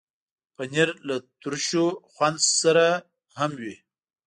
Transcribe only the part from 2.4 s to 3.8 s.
سره هم وي.